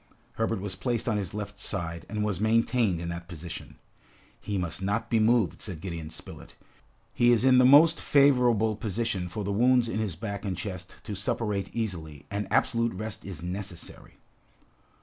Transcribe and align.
Herbert 0.31 0.61
was 0.61 0.75
placed 0.75 1.07
on 1.07 1.17
his 1.17 1.31
left 1.35 1.61
side, 1.61 2.07
and 2.09 2.23
was 2.23 2.41
maintained 2.41 2.99
in 2.99 3.09
that 3.09 3.27
position. 3.27 3.75
"He 4.39 4.57
must 4.57 4.81
not 4.81 5.11
be 5.11 5.19
moved." 5.19 5.61
said 5.61 5.79
Gideon 5.79 6.09
Spilett. 6.09 6.55
"He 7.13 7.31
is 7.31 7.45
in 7.45 7.59
the 7.59 7.65
most 7.65 7.99
favorable 7.99 8.75
position 8.75 9.29
for 9.29 9.43
the 9.43 9.53
wounds 9.53 9.87
in 9.87 9.99
his 9.99 10.15
back 10.15 10.43
and 10.43 10.57
chest 10.57 10.95
to 11.03 11.13
suppurate 11.13 11.69
easily, 11.73 12.25
and 12.31 12.47
absolute 12.51 12.95
rest 12.95 13.23
is 13.25 13.43
necessary." 13.43 14.15